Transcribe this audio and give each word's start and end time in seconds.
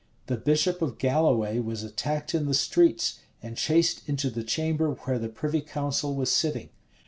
The 0.25 0.35
bishop 0.35 0.81
of 0.81 0.97
Galloway 0.97 1.59
was 1.59 1.83
attacked 1.83 2.33
in 2.33 2.47
the 2.47 2.55
streets, 2.55 3.19
and 3.43 3.55
chased 3.55 4.01
into 4.09 4.31
the 4.31 4.43
chamber 4.43 4.89
where 4.95 5.19
the 5.19 5.29
privy 5.29 5.61
council 5.61 6.15
was 6.15 6.31
sitting. 6.31 6.69